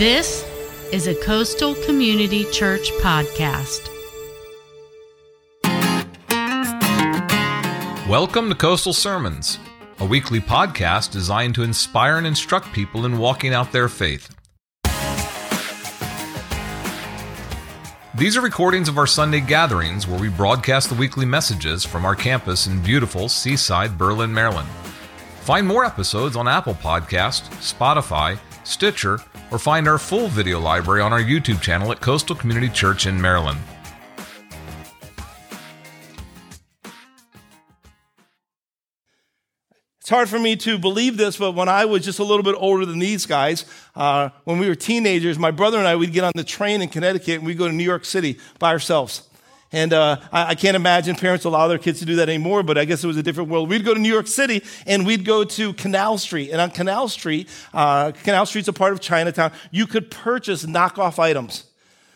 [0.00, 0.46] This
[0.92, 3.86] is a Coastal Community Church podcast.
[8.08, 9.58] Welcome to Coastal Sermons,
[9.98, 14.34] a weekly podcast designed to inspire and instruct people in walking out their faith.
[18.14, 22.14] These are recordings of our Sunday gatherings where we broadcast the weekly messages from our
[22.14, 24.70] campus in beautiful seaside Berlin, Maryland.
[25.42, 28.38] Find more episodes on Apple Podcast, Spotify,
[28.70, 29.20] Stitcher,
[29.50, 33.20] or find our full video library on our YouTube channel at Coastal Community Church in
[33.20, 33.58] Maryland.
[40.10, 42.56] It's hard for me to believe this, but when I was just a little bit
[42.58, 46.24] older than these guys, uh, when we were teenagers, my brother and I, we'd get
[46.24, 49.29] on the train in Connecticut and we'd go to New York City by ourselves.
[49.72, 52.76] And uh, I, I, can't imagine parents allow their kids to do that anymore, but
[52.76, 53.68] I guess it was a different world.
[53.68, 56.50] We'd go to New York City and we'd go to Canal Street.
[56.50, 61.20] And on Canal Street, uh, Canal Street's a part of Chinatown, you could purchase knockoff
[61.20, 61.66] items.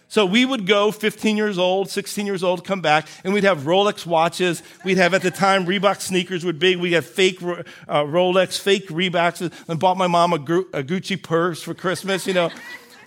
[0.09, 3.63] So we would go 15 years old, 16 years old, come back, and we'd have
[3.63, 4.63] Rolex watches.
[4.85, 6.79] We'd have, at the time, Reebok sneakers were big.
[6.79, 11.63] We had fake uh, Rolex, fake Reeboks, and bought my mom a, a Gucci purse
[11.63, 12.51] for Christmas, you know.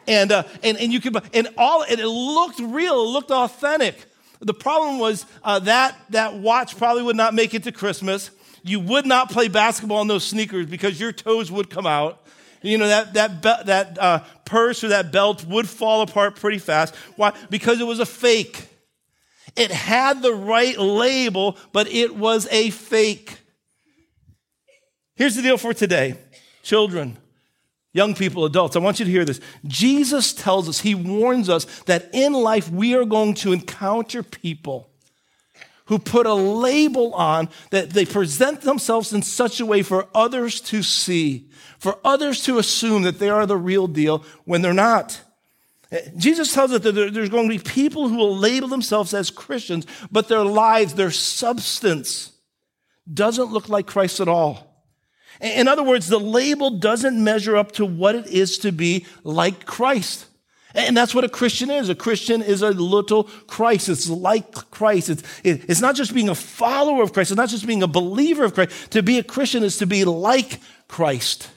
[0.07, 4.06] and, uh, and, and you could, and all, and it looked real, it looked authentic.
[4.39, 8.31] The problem was uh, that that watch probably would not make it to Christmas.
[8.63, 12.23] You would not play basketball in those sneakers because your toes would come out.
[12.61, 16.57] You know, that, that, be- that uh, purse or that belt would fall apart pretty
[16.57, 16.95] fast.
[17.15, 17.33] Why?
[17.49, 18.67] Because it was a fake.
[19.55, 23.39] It had the right label, but it was a fake.
[25.15, 26.15] Here's the deal for today
[26.61, 27.17] children,
[27.97, 29.41] young people, adults, I want you to hear this.
[29.65, 34.89] Jesus tells us, he warns us that in life we are going to encounter people
[35.85, 40.61] who put a label on that they present themselves in such a way for others
[40.61, 45.19] to see, for others to assume that they are the real deal when they're not.
[45.91, 49.31] Eh, Jesus tells us that there's going to be people who will label themselves as
[49.31, 52.33] Christians, but their lives, their substance,
[53.11, 54.66] doesn't look like Christ at all.
[55.41, 59.65] In other words, the label doesn't measure up to what it is to be like
[59.65, 60.25] Christ.
[60.73, 61.89] And that's what a Christian is.
[61.89, 63.89] A Christian is a little Christ.
[63.89, 65.09] It's like Christ.
[65.09, 67.31] It's, it's not just being a follower of Christ.
[67.31, 68.91] It's not just being a believer of Christ.
[68.91, 71.49] To be a Christian is to be like Christ.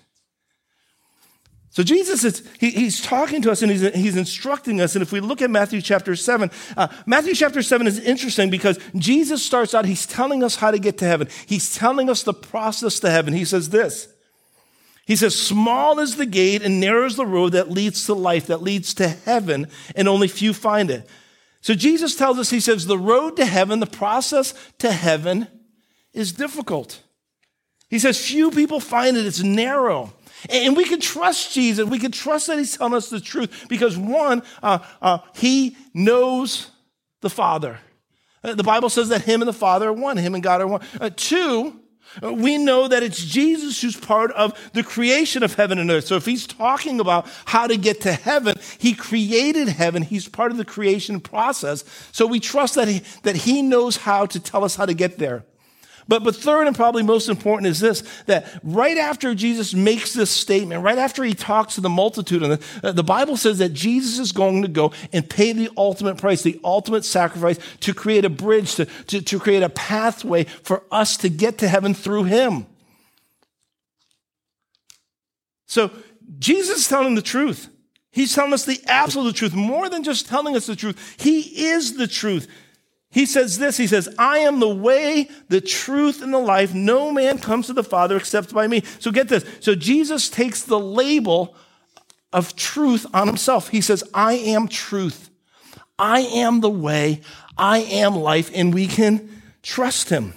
[1.72, 4.97] So Jesus is, he, he's talking to us and he's, he's instructing us.
[4.97, 8.78] And if we look at Matthew chapter 7, uh, Matthew chapter 7 is interesting because
[8.97, 11.28] Jesus starts out, he's telling us how to get to heaven.
[11.47, 13.34] He's telling us the process to heaven.
[13.34, 14.08] He says this.
[15.06, 18.48] He says, small is the gate and narrow is the road that leads to life,
[18.48, 21.08] that leads to heaven, and only few find it.
[21.60, 25.47] So Jesus tells us, he says, the road to heaven, the process to heaven
[26.12, 27.02] is difficult.
[27.88, 30.12] He says, few people find it, it's narrow.
[30.48, 31.88] And we can trust Jesus.
[31.88, 36.70] We can trust that he's telling us the truth because one, uh, uh, he knows
[37.20, 37.78] the Father.
[38.42, 40.66] Uh, the Bible says that him and the Father are one, him and God are
[40.66, 40.80] one.
[41.00, 41.80] Uh, two,
[42.22, 46.06] we know that it's Jesus who's part of the creation of heaven and earth.
[46.06, 50.02] So if he's talking about how to get to heaven, he created heaven.
[50.02, 51.84] He's part of the creation process.
[52.12, 55.18] So we trust that he, that he knows how to tell us how to get
[55.18, 55.44] there.
[56.10, 60.28] But, but third and probably most important is this, that right after Jesus makes this
[60.28, 63.75] statement, right after he talks to the multitude, and the, uh, the Bible says that
[63.75, 68.25] Jesus is going to go and pay the ultimate price, the ultimate sacrifice to create
[68.25, 72.25] a bridge, to, to, to create a pathway for us to get to heaven through
[72.25, 72.66] him.
[75.66, 75.93] So
[76.41, 77.69] Jesus is telling the truth.
[78.10, 81.15] He's telling us the absolute truth, more than just telling us the truth.
[81.20, 82.49] He is the truth.
[83.12, 86.72] He says this, he says, I am the way, the truth, and the life.
[86.72, 88.84] No man comes to the Father except by me.
[89.00, 89.44] So get this.
[89.59, 91.56] So Jesus takes the label
[92.32, 93.69] of truth on himself.
[93.69, 95.31] He says, I am truth.
[95.99, 97.22] I am the way.
[97.59, 98.50] I am life.
[98.54, 100.34] And we can trust him.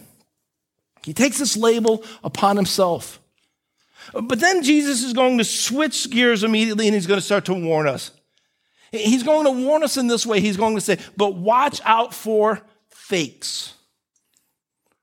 [1.05, 3.19] He takes this label upon himself.
[4.13, 7.53] But then Jesus is going to switch gears immediately and he's going to start to
[7.53, 8.11] warn us.
[8.91, 10.39] He's going to warn us in this way.
[10.39, 12.61] He's going to say, but watch out for
[13.07, 13.73] fakes.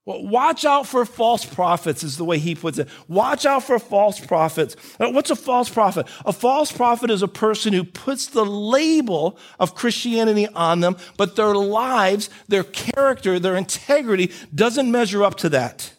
[0.06, 2.88] Well, watch out for false prophets, is the way he puts it.
[3.06, 4.74] Watch out for false prophets.
[4.98, 6.06] Uh, what's a false prophet?
[6.24, 11.36] A false prophet is a person who puts the label of Christianity on them, but
[11.36, 15.92] their lives, their character, their integrity doesn't measure up to that.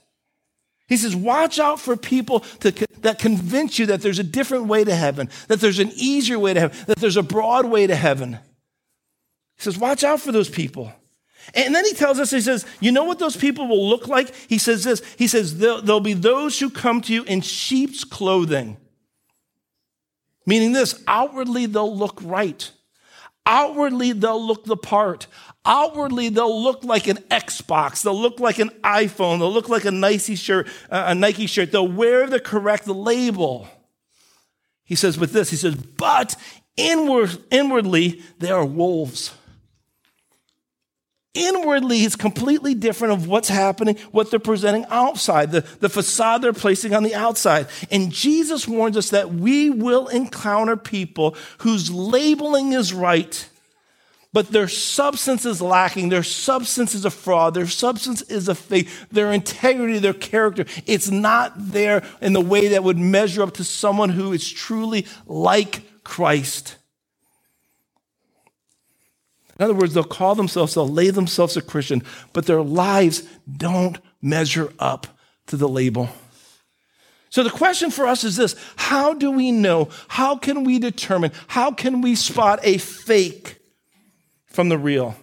[0.88, 4.84] He says, watch out for people to, that convince you that there's a different way
[4.84, 7.96] to heaven, that there's an easier way to heaven, that there's a broad way to
[7.96, 8.40] heaven.
[9.58, 10.92] He says, watch out for those people.
[11.54, 14.34] And then he tells us, he says, you know what those people will look like?
[14.48, 18.78] He says this, he says, there'll be those who come to you in sheep's clothing.
[20.46, 22.72] Meaning this outwardly, they'll look right.
[23.46, 25.28] Outwardly, they'll look the part.
[25.66, 28.04] Outwardly, they'll look like an Xbox.
[28.04, 29.40] They'll look like an iPhone.
[29.40, 30.68] They'll look like a Nike shirt.
[30.90, 31.72] Uh, a Nike shirt.
[31.72, 33.68] They'll wear the correct label.
[34.84, 36.36] He says with this, he says, but
[36.78, 39.34] inward, inwardly, they are wolves.
[41.34, 46.52] Inwardly, it's completely different of what's happening, what they're presenting outside, the, the facade they're
[46.52, 47.68] placing on the outside.
[47.90, 53.48] And Jesus warns us that we will encounter people whose labeling is right,
[54.34, 56.10] but their substance is lacking.
[56.10, 57.54] Their substance is a fraud.
[57.54, 58.90] Their substance is a fake.
[59.10, 63.64] Their integrity, their character, it's not there in the way that would measure up to
[63.64, 66.76] someone who is truly like Christ.
[69.62, 72.02] In other words, they'll call themselves, they'll lay themselves a Christian,
[72.34, 75.06] but their lives don't measure up
[75.46, 76.10] to the label.
[77.30, 79.90] So the question for us is this How do we know?
[80.08, 81.32] How can we determine?
[81.46, 83.60] How can we spot a fake
[84.48, 85.16] from the real?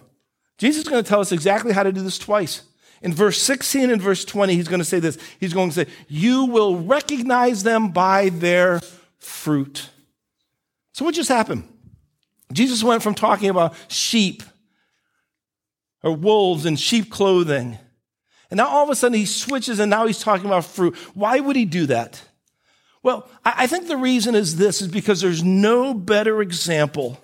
[0.57, 2.61] Jesus is going to tell us exactly how to do this twice.
[3.01, 5.17] In verse 16 and verse 20, he's going to say this.
[5.41, 8.79] He's going to say, You will recognize them by their
[9.17, 9.89] fruit.
[10.93, 11.67] So, what just happened?
[12.51, 14.43] Jesus went from talking about sheep
[16.03, 17.77] or wolves and sheep clothing.
[18.49, 20.95] And now all of a sudden he switches and now he's talking about fruit.
[21.13, 22.21] Why would he do that?
[23.01, 27.23] Well, I think the reason is this is because there's no better example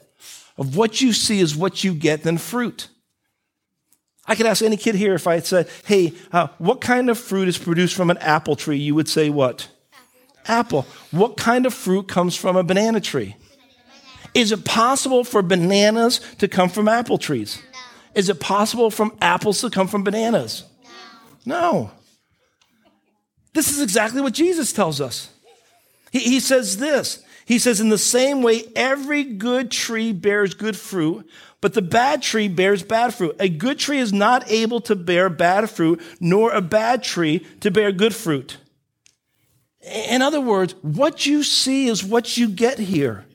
[0.57, 2.87] of what you see is what you get than fruit.
[4.27, 7.19] I could ask any kid here if I had said, hey, uh, what kind of
[7.19, 8.77] fruit is produced from an apple tree?
[8.77, 9.67] You would say what?
[10.45, 10.79] Apple.
[10.79, 10.87] apple.
[11.11, 13.35] What kind of fruit comes from a banana tree?
[14.35, 17.63] Is it possible for bananas to come from apple trees?
[17.73, 17.79] No.
[18.15, 20.65] Is it possible from apples to come from bananas?
[21.45, 21.61] No.
[21.61, 21.91] no.
[23.53, 25.29] This is exactly what Jesus tells us.
[26.11, 27.23] He, he says this.
[27.45, 31.29] He says, in the same way, every good tree bears good fruit,
[31.61, 33.35] but the bad tree bears bad fruit.
[33.39, 37.71] A good tree is not able to bear bad fruit, nor a bad tree to
[37.71, 38.57] bear good fruit.
[40.09, 43.25] In other words, what you see is what you get here.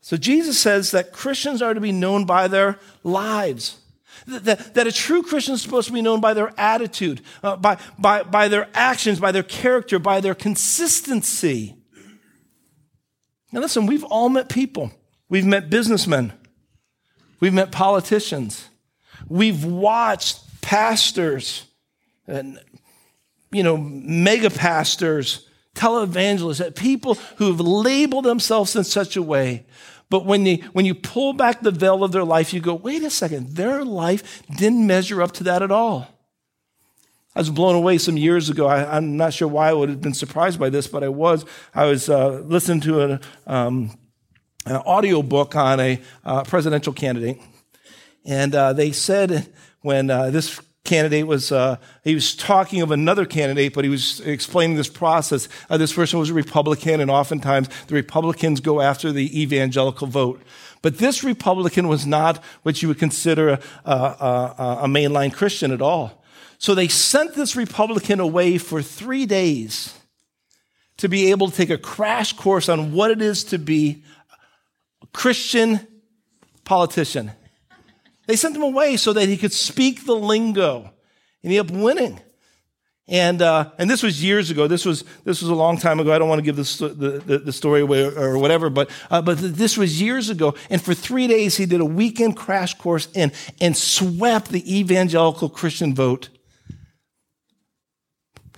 [0.00, 3.78] So Jesus says that Christians are to be known by their lives.
[4.26, 8.22] That, a true Christian is supposed to be known by their attitude, uh, by, by,
[8.22, 11.76] by their actions, by their character, by their consistency.
[13.52, 14.92] Now, listen, we've all met people.
[15.28, 16.32] We've met businessmen.
[17.40, 18.68] We've met politicians.
[19.28, 21.66] We've watched pastors
[22.26, 22.60] and,
[23.50, 29.66] you know, mega pastors, televangelists, that people who have labeled themselves in such a way
[30.10, 33.04] but when, they, when you pull back the veil of their life, you go, wait
[33.04, 36.08] a second, their life didn't measure up to that at all.
[37.34, 38.66] I was blown away some years ago.
[38.66, 41.44] I, am not sure why I would have been surprised by this, but I was.
[41.72, 43.96] I was uh, listening to an, um,
[44.66, 47.40] an audio book on a uh, presidential candidate.
[48.24, 49.46] And uh, they said
[49.80, 54.20] when uh, this candidate was, uh, he was talking of another candidate, but he was
[54.20, 55.48] explaining this process.
[55.68, 60.42] Uh, this person was a Republican, and oftentimes the Republicans go after the evangelical vote.
[60.82, 65.70] But this Republican was not what you would consider a, a, a, a mainline Christian
[65.72, 66.22] at all.
[66.58, 69.94] So they sent this Republican away for three days
[70.98, 74.02] to be able to take a crash course on what it is to be
[75.02, 75.86] a Christian
[76.64, 77.32] politician.
[78.30, 80.88] They sent him away so that he could speak the lingo,
[81.42, 82.20] and he ended up winning.
[83.08, 84.68] And, uh, and this was years ago.
[84.68, 86.12] This was, this was a long time ago.
[86.12, 89.38] I don't want to give the, the, the story away or whatever, but, uh, but
[89.38, 90.54] this was years ago.
[90.70, 95.48] And for three days, he did a weekend crash course and, and swept the evangelical
[95.48, 96.28] Christian vote.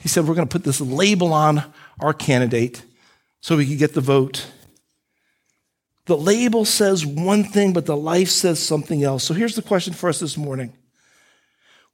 [0.00, 1.64] He said, We're going to put this label on
[1.98, 2.84] our candidate
[3.40, 4.48] so we can get the vote.
[6.12, 9.24] The label says one thing, but the life says something else.
[9.24, 10.74] So here's the question for us this morning.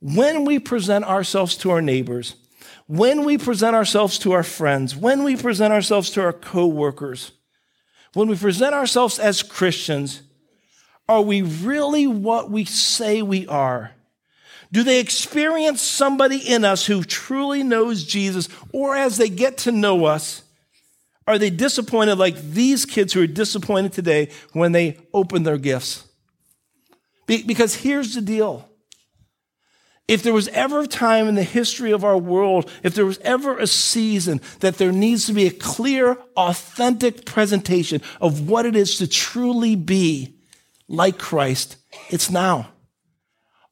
[0.00, 2.34] When we present ourselves to our neighbors,
[2.88, 7.30] when we present ourselves to our friends, when we present ourselves to our coworkers,
[8.12, 10.22] when we present ourselves as Christians,
[11.08, 13.92] are we really what we say we are?
[14.72, 19.70] Do they experience somebody in us who truly knows Jesus, or as they get to
[19.70, 20.42] know us,
[21.28, 26.08] are they disappointed like these kids who are disappointed today when they open their gifts?
[27.26, 28.66] Be- because here's the deal.
[30.08, 33.18] If there was ever a time in the history of our world, if there was
[33.18, 38.74] ever a season that there needs to be a clear, authentic presentation of what it
[38.74, 40.34] is to truly be
[40.88, 41.76] like Christ,
[42.08, 42.70] it's now.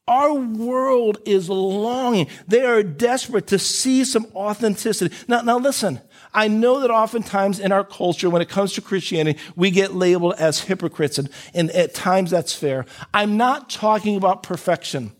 [0.07, 2.27] Our world is longing.
[2.47, 5.13] They are desperate to see some authenticity.
[5.27, 6.01] Now, now listen.
[6.33, 10.35] I know that oftentimes in our culture, when it comes to Christianity, we get labeled
[10.37, 12.85] as hypocrites, and, and at times that's fair.
[13.13, 15.11] I'm not talking about perfection.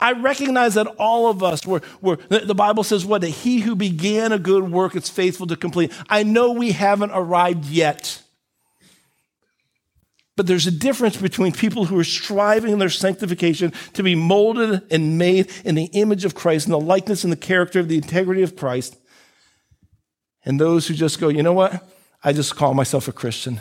[0.00, 3.20] I recognize that all of us were, were the Bible says what?
[3.20, 5.92] That he who began a good work is faithful to complete.
[6.08, 8.22] I know we haven't arrived yet.
[10.36, 14.82] But there's a difference between people who are striving in their sanctification to be molded
[14.90, 17.96] and made in the image of Christ and the likeness and the character of the
[17.96, 18.96] integrity of Christ,
[20.44, 21.86] and those who just go, you know what?
[22.24, 23.60] I just call myself a Christian.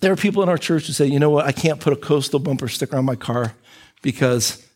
[0.00, 1.46] There are people in our church who say, you know what?
[1.46, 3.54] I can't put a coastal bumper sticker on my car
[4.02, 4.66] because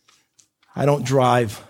[0.77, 1.63] I don't drive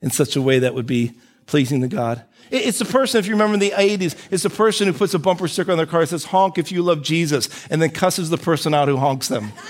[0.00, 1.12] in such a way that would be
[1.50, 2.22] pleasing to God.
[2.52, 5.18] It's the person, if you remember in the 80s, it's the person who puts a
[5.18, 8.30] bumper sticker on their car that says, honk if you love Jesus, and then cusses
[8.30, 9.52] the person out who honks them.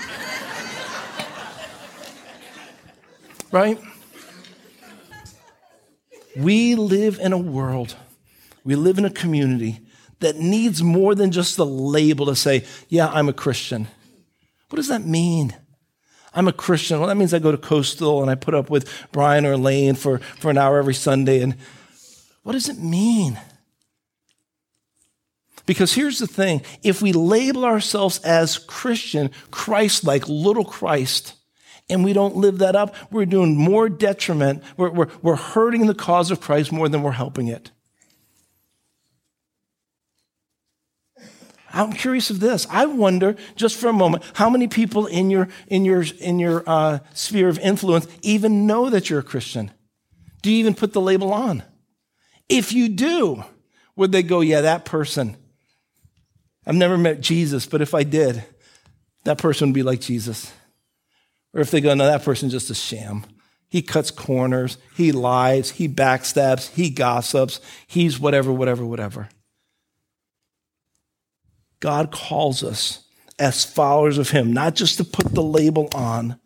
[3.51, 3.79] right?
[6.35, 7.95] We live in a world,
[8.63, 9.79] we live in a community
[10.19, 13.87] that needs more than just the label to say, yeah, I'm a Christian.
[14.69, 15.55] What does that mean?
[16.33, 16.99] I'm a Christian.
[16.99, 19.95] Well, that means I go to Coastal and I put up with Brian or Lane
[19.95, 21.41] for, for an hour every Sunday.
[21.41, 21.55] And
[22.43, 23.39] what does it mean?
[25.65, 31.35] Because here's the thing if we label ourselves as Christian, Christ like, little Christ,
[31.89, 34.63] and we don't live that up, we're doing more detriment.
[34.77, 37.71] We're, we're, we're hurting the cause of Christ more than we're helping it.
[41.73, 42.67] I'm curious of this.
[42.69, 46.63] I wonder, just for a moment, how many people in your in your in your
[46.67, 49.71] uh, sphere of influence even know that you're a Christian?
[50.41, 51.63] Do you even put the label on?
[52.49, 53.43] If you do,
[53.95, 55.37] would they go, "Yeah, that person"?
[56.65, 58.43] I've never met Jesus, but if I did,
[59.23, 60.51] that person would be like Jesus.
[61.53, 63.25] Or if they go, "No, that person's just a sham."
[63.69, 69.29] He cuts corners, he lies, he backstabs, he gossips, he's whatever, whatever, whatever.
[71.81, 73.03] God calls us
[73.37, 76.39] as followers of Him, not just to put the label on,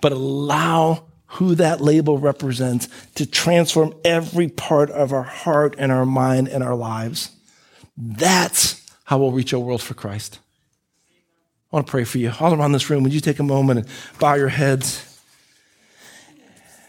[0.00, 6.06] but allow who that label represents to transform every part of our heart and our
[6.06, 7.30] mind and our lives.
[7.96, 10.38] That's how we'll reach our world for Christ.
[11.72, 12.32] I want to pray for you.
[12.38, 13.88] All around this room, would you take a moment and
[14.20, 15.20] bow your heads?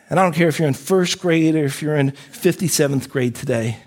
[0.10, 3.36] And I don't care if you're in first grade or if you're in 57th grade
[3.36, 3.78] today.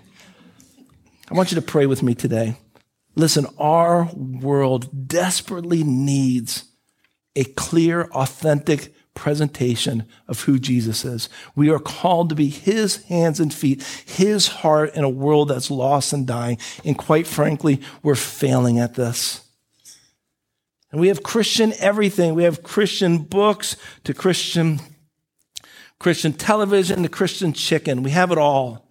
[1.29, 2.57] I want you to pray with me today.
[3.15, 6.65] Listen, our world desperately needs
[7.35, 11.27] a clear, authentic presentation of who Jesus is.
[11.55, 15.69] We are called to be his hands and feet, his heart in a world that's
[15.69, 16.57] lost and dying.
[16.85, 19.41] And quite frankly, we're failing at this.
[20.91, 22.35] And we have Christian everything.
[22.35, 23.75] We have Christian books
[24.05, 24.79] to Christian,
[25.99, 28.03] Christian television to Christian chicken.
[28.03, 28.87] We have it all.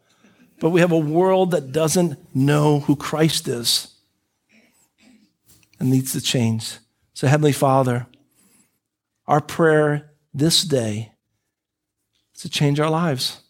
[0.60, 3.89] But we have a world that doesn't know who Christ is
[5.80, 6.76] and needs to change.
[7.14, 8.06] So, Heavenly Father,
[9.26, 11.12] our prayer this day
[12.34, 13.40] is to change our lives.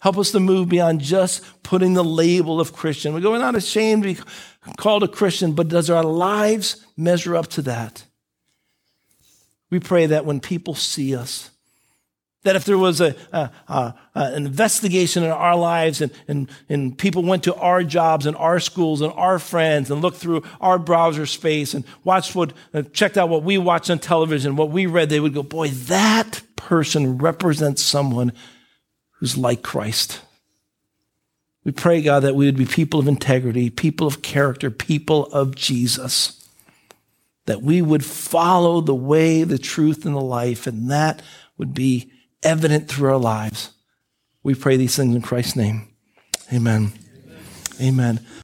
[0.00, 3.12] Help us to move beyond just putting the label of Christian.
[3.12, 4.20] We go, we're not ashamed to be
[4.76, 8.04] called a Christian, but does our lives measure up to that?
[9.70, 11.50] We pray that when people see us,
[12.46, 16.96] that if there was a, a, a, an investigation in our lives and, and, and
[16.96, 20.78] people went to our jobs and our schools and our friends and looked through our
[20.78, 24.86] browser space and watched what, uh, checked out what we watched on television, what we
[24.86, 28.32] read, they would go, boy, that person represents someone
[29.18, 30.20] who's like Christ.
[31.64, 35.56] We pray, God, that we would be people of integrity, people of character, people of
[35.56, 36.48] Jesus.
[37.46, 41.22] That we would follow the way, the truth, and the life, and that
[41.58, 42.12] would be
[42.46, 43.70] evident through our lives.
[44.42, 45.88] We pray these things in Christ's name.
[46.52, 46.92] Amen.
[47.80, 48.16] Amen.
[48.16, 48.26] Amen.